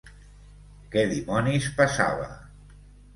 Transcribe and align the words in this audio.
Què 0.95 1.03
dimonis 1.11 1.67
passava 1.83 2.25